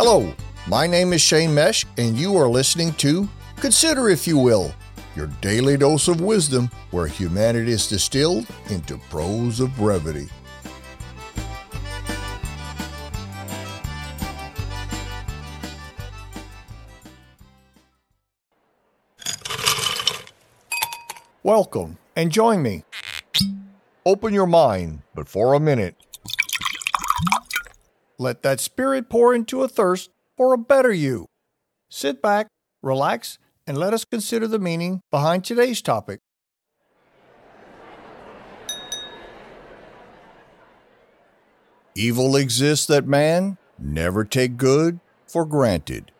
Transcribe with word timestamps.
Hello, 0.00 0.32
my 0.68 0.86
name 0.86 1.12
is 1.12 1.20
Shane 1.20 1.52
Mesh, 1.52 1.84
and 1.96 2.16
you 2.16 2.36
are 2.36 2.48
listening 2.48 2.92
to 2.98 3.28
Consider 3.56 4.08
If 4.10 4.28
You 4.28 4.38
Will, 4.38 4.72
your 5.16 5.26
daily 5.40 5.76
dose 5.76 6.06
of 6.06 6.20
wisdom 6.20 6.70
where 6.92 7.08
humanity 7.08 7.72
is 7.72 7.88
distilled 7.88 8.46
into 8.70 8.96
prose 9.10 9.58
of 9.58 9.74
brevity. 9.74 10.28
Welcome 21.42 21.98
and 22.14 22.30
join 22.30 22.62
me. 22.62 22.84
Open 24.06 24.32
your 24.32 24.46
mind, 24.46 25.02
but 25.16 25.28
for 25.28 25.54
a 25.54 25.60
minute. 25.60 25.96
Let 28.20 28.42
that 28.42 28.58
spirit 28.58 29.08
pour 29.08 29.32
into 29.32 29.62
a 29.62 29.68
thirst 29.68 30.10
for 30.36 30.52
a 30.52 30.58
better 30.58 30.92
you. 30.92 31.26
Sit 31.88 32.20
back, 32.20 32.48
relax, 32.82 33.38
and 33.64 33.78
let 33.78 33.94
us 33.94 34.04
consider 34.04 34.48
the 34.48 34.58
meaning 34.58 35.02
behind 35.12 35.44
today's 35.44 35.80
topic. 35.80 36.20
Evil 41.94 42.34
exists 42.34 42.86
that 42.86 43.06
man 43.06 43.56
never 43.78 44.24
take 44.24 44.56
good 44.56 44.98
for 45.26 45.44
granted. 45.44 46.10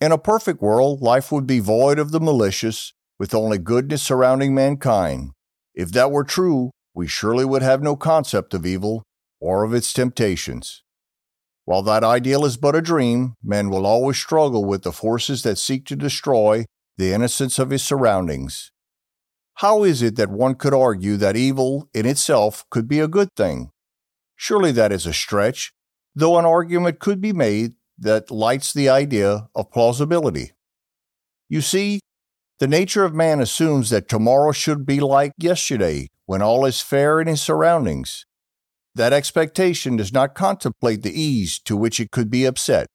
In 0.00 0.12
a 0.12 0.18
perfect 0.18 0.60
world, 0.60 1.02
life 1.02 1.32
would 1.32 1.46
be 1.46 1.60
void 1.60 1.98
of 1.98 2.12
the 2.12 2.20
malicious, 2.20 2.92
with 3.18 3.34
only 3.34 3.58
goodness 3.58 4.02
surrounding 4.02 4.54
mankind. 4.54 5.30
If 5.74 5.90
that 5.92 6.10
were 6.10 6.24
true, 6.24 6.70
we 6.94 7.06
surely 7.08 7.44
would 7.44 7.62
have 7.62 7.82
no 7.82 7.96
concept 7.96 8.54
of 8.54 8.64
evil 8.64 9.02
or 9.40 9.64
of 9.64 9.74
its 9.74 9.92
temptations. 9.92 10.82
While 11.64 11.82
that 11.82 12.04
ideal 12.04 12.44
is 12.44 12.56
but 12.56 12.76
a 12.76 12.82
dream, 12.82 13.34
man 13.42 13.70
will 13.70 13.86
always 13.86 14.18
struggle 14.18 14.64
with 14.64 14.82
the 14.82 14.92
forces 14.92 15.42
that 15.42 15.58
seek 15.58 15.86
to 15.86 15.96
destroy 15.96 16.66
the 16.96 17.12
innocence 17.12 17.58
of 17.58 17.70
his 17.70 17.82
surroundings. 17.82 18.70
How 19.54 19.82
is 19.84 20.02
it 20.02 20.16
that 20.16 20.30
one 20.30 20.56
could 20.56 20.74
argue 20.74 21.16
that 21.16 21.36
evil 21.36 21.88
in 21.94 22.06
itself 22.06 22.64
could 22.70 22.86
be 22.86 23.00
a 23.00 23.08
good 23.08 23.28
thing? 23.36 23.70
Surely 24.36 24.72
that 24.72 24.92
is 24.92 25.06
a 25.06 25.12
stretch, 25.12 25.72
though 26.14 26.38
an 26.38 26.44
argument 26.44 26.98
could 26.98 27.20
be 27.20 27.32
made 27.32 27.74
that 27.98 28.30
lights 28.30 28.72
the 28.72 28.88
idea 28.88 29.48
of 29.54 29.70
plausibility. 29.70 30.52
You 31.48 31.60
see, 31.60 32.00
the 32.60 32.68
nature 32.68 33.04
of 33.04 33.14
man 33.14 33.40
assumes 33.40 33.90
that 33.90 34.08
tomorrow 34.08 34.52
should 34.52 34.86
be 34.86 35.00
like 35.00 35.32
yesterday, 35.38 36.08
when 36.26 36.42
all 36.42 36.64
is 36.64 36.80
fair 36.80 37.20
in 37.20 37.26
his 37.26 37.42
surroundings. 37.42 38.26
That 38.94 39.12
expectation 39.12 39.96
does 39.96 40.12
not 40.12 40.34
contemplate 40.34 41.02
the 41.02 41.20
ease 41.20 41.58
to 41.60 41.76
which 41.76 41.98
it 41.98 42.12
could 42.12 42.30
be 42.30 42.44
upset. 42.44 42.86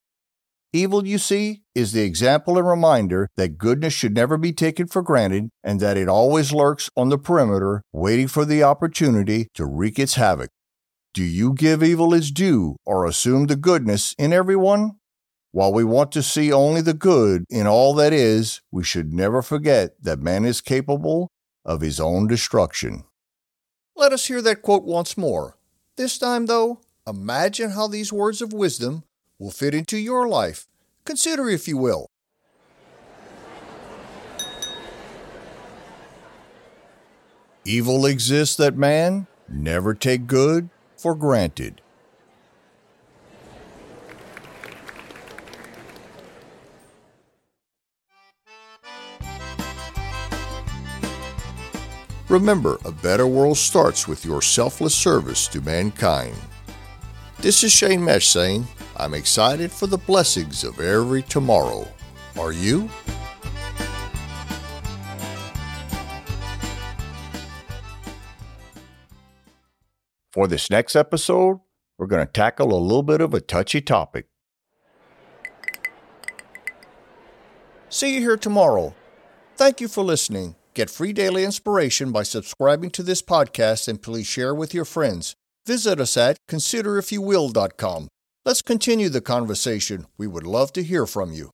Evil, 0.72 1.06
you 1.06 1.18
see, 1.18 1.64
is 1.74 1.94
the 1.94 2.04
example 2.04 2.58
and 2.58 2.68
reminder 2.68 3.28
that 3.38 3.58
goodness 3.58 3.94
should 3.94 4.14
never 4.14 4.38
be 4.38 4.54
taken 4.54 4.86
for 4.88 5.02
granted 5.02 5.50
and 5.64 5.80
that 5.80 5.98
it 5.98 6.08
always 6.08 6.54
lurks 6.54 6.90
on 6.96 7.10
the 7.10 7.18
perimeter, 7.18 7.82
waiting 7.92 8.28
for 8.28 8.46
the 8.46 8.62
opportunity 8.62 9.48
to 9.56 9.66
wreak 9.66 9.98
its 9.98 10.14
havoc. 10.14 10.52
Do 11.16 11.24
you 11.24 11.54
give 11.54 11.82
evil 11.82 12.14
its 12.14 12.30
due 12.30 12.76
or 12.86 13.06
assume 13.06 13.48
the 13.48 13.56
goodness 13.56 14.14
in 14.20 14.32
everyone? 14.32 14.99
While 15.52 15.74
we 15.74 15.84
want 15.84 16.12
to 16.12 16.22
see 16.22 16.54
only 16.54 16.82
the 16.82 16.94
good 16.94 17.44
in 17.50 17.66
all 17.66 17.96
that 17.96 18.14
is, 18.14 18.62
we 18.72 18.84
should 18.84 19.12
never 19.14 19.42
forget 19.42 19.96
that 20.04 20.20
man 20.20 20.46
is 20.46 20.62
capable 20.62 21.32
of 21.66 21.82
his 21.82 22.00
own 22.00 22.28
destruction. 22.28 23.04
Let 23.96 24.14
us 24.14 24.28
hear 24.28 24.44
that 24.44 24.62
quote 24.62 24.84
once 24.84 25.18
more. 25.18 25.58
This 25.98 26.20
time, 26.20 26.46
though, 26.46 26.82
imagine 27.08 27.72
how 27.72 27.88
these 27.88 28.14
words 28.14 28.44
of 28.44 28.54
wisdom 28.54 29.04
will 29.40 29.50
fit 29.50 29.74
into 29.74 29.98
your 29.98 30.28
life. 30.28 30.68
Consider, 31.04 31.50
if 31.50 31.68
you 31.68 31.78
will. 31.78 32.06
Evil 37.66 38.06
exists 38.06 38.56
that 38.56 38.78
man 38.78 39.26
never 39.48 39.96
take 39.96 40.28
good 40.28 40.70
for 40.96 41.16
granted. 41.16 41.82
Remember, 52.30 52.78
a 52.86 52.92
better 52.92 53.26
world 53.26 53.58
starts 53.58 54.08
with 54.08 54.24
your 54.24 54.44
selfless 54.44 54.94
service 54.94 55.48
to 55.48 55.62
mankind. 55.62 56.36
This 57.40 57.64
is 57.64 57.72
Shane 57.72 58.06
Mesh 58.06 58.28
saying, 58.28 58.68
I'm 58.96 59.16
excited 59.16 59.72
for 59.72 59.88
the 59.88 59.98
blessings 59.98 60.64
of 60.64 60.80
every 60.80 61.24
tomorrow. 61.24 61.88
Are 62.38 62.52
you? 62.52 62.88
For 70.32 70.48
this 70.48 70.70
next 70.70 70.96
episode, 70.96 71.60
we're 71.98 72.06
going 72.06 72.24
to 72.24 72.32
tackle 72.32 72.72
a 72.72 72.78
little 72.78 73.02
bit 73.02 73.22
of 73.22 73.34
a 73.34 73.42
touchy 73.42 73.82
topic. 73.82 74.28
See 77.90 78.14
you 78.14 78.20
here 78.20 78.38
tomorrow. 78.38 78.94
Thank 79.58 79.82
you 79.82 79.88
for 79.88 80.04
listening. 80.04 80.54
Get 80.80 80.90
free 80.90 81.12
daily 81.12 81.44
inspiration 81.44 82.14
by 82.14 82.24
subscribing 82.24 82.90
to 82.92 83.04
this 83.04 83.22
podcast 83.22 83.90
and 83.90 84.02
please 84.02 84.26
share 84.26 84.56
with 84.56 84.74
your 84.74 84.86
friends. 84.86 85.36
Visit 85.68 86.00
us 86.00 86.16
at 86.16 86.38
considerifyouwill.com. 86.48 88.08
Let's 88.46 88.62
continue 88.62 89.10
the 89.10 89.20
conversation. 89.20 90.08
We 90.18 90.26
would 90.28 90.48
love 90.48 90.72
to 90.72 90.82
hear 90.82 91.06
from 91.06 91.34
you. 91.34 91.52